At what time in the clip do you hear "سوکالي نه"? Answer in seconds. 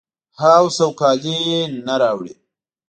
0.77-1.93